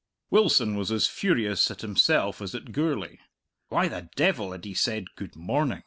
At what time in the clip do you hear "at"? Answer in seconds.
1.69-1.81, 2.55-2.71